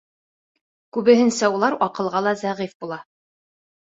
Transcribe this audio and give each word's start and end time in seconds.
Күбеһенсә 0.97 1.49
улар 1.57 1.75
аҡылға 1.87 2.21
ла 2.29 2.33
зәғиф 2.43 2.73
була. 2.87 2.97